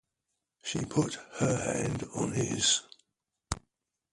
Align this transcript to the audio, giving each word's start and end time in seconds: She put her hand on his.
She 0.63 0.83
put 0.83 1.13
her 1.37 1.55
hand 1.57 2.09
on 2.15 2.31
his. 2.31 2.81